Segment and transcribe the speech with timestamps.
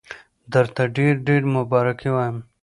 [0.53, 2.37] درته ډېر ډېر مبارکي وایم.